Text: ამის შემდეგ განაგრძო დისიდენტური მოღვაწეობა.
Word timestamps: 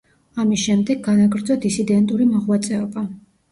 ამის 0.43 0.63
შემდეგ 0.67 1.03
განაგრძო 1.09 1.59
დისიდენტური 1.67 2.29
მოღვაწეობა. 2.35 3.07